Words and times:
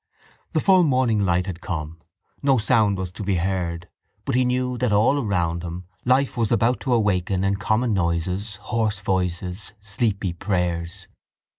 The 0.53 0.59
full 0.59 0.81
morning 0.81 1.19
light 1.23 1.45
had 1.45 1.61
come. 1.61 2.01
No 2.41 2.57
sound 2.57 2.97
was 2.97 3.11
to 3.11 3.23
be 3.23 3.35
heard; 3.35 3.87
but 4.25 4.33
he 4.33 4.43
knew 4.43 4.75
that 4.79 4.91
all 4.91 5.19
around 5.21 5.61
him 5.63 5.85
life 6.05 6.35
was 6.35 6.51
about 6.51 6.79
to 6.79 6.93
awaken 6.93 7.43
in 7.43 7.57
common 7.57 7.93
noises, 7.93 8.55
hoarse 8.55 8.97
voices, 8.99 9.73
sleepy 9.79 10.33
prayers. 10.33 11.07